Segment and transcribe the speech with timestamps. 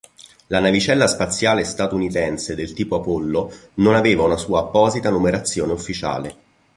[0.47, 6.35] La navicella spaziale statunitense del tipo Apollo non aveva una sua apposita numerazione ufficiale.